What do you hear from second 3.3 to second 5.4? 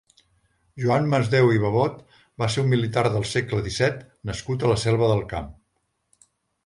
segle disset nascut a la Selva del